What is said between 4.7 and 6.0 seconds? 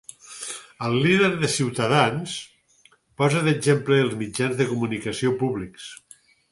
comunicació públics.